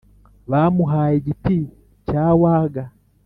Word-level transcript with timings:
«bamuhaye 0.51 1.13
igiti 1.19 1.57
cya 2.07 2.25
waga!» 2.41 2.83